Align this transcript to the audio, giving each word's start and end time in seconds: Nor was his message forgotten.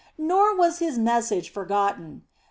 Nor 0.17 0.55
was 0.57 0.79
his 0.79 0.97
message 0.97 1.51
forgotten. 1.51 2.23